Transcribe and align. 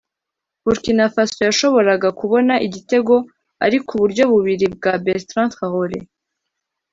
Burkina 0.63 1.05
Faso 1.13 1.39
yashoboraga 1.47 2.09
kubona 2.19 2.53
igitego 2.67 3.15
ariko 3.65 3.89
uburyo 3.93 4.23
bubiri 4.31 4.65
bwa 4.75 4.93
Bertrand 5.05 5.49
Traore 5.55 5.99